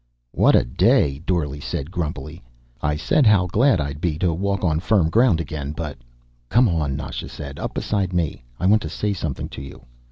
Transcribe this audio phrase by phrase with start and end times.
[0.31, 2.41] "What a day," Dorle said grumpily.
[2.81, 5.95] "I said how glad I'd be to walk on firm ground again, but"
[6.49, 7.59] "Come on," Nasha said.
[7.59, 8.43] "Up beside me.
[8.59, 9.85] I want to say something to you.